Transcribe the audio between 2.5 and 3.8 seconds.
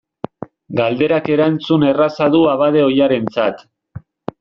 abade ohiarentzat.